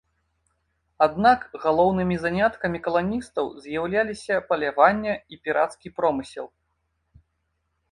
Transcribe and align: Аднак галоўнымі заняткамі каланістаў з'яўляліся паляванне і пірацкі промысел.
Аднак 1.05 1.39
галоўнымі 1.65 2.17
заняткамі 2.23 2.81
каланістаў 2.87 3.53
з'яўляліся 3.67 4.41
паляванне 4.49 5.13
і 5.37 5.41
пірацкі 5.47 5.95
промысел. 6.01 6.47